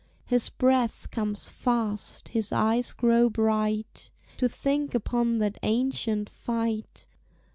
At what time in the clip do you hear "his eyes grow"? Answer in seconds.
2.29-3.29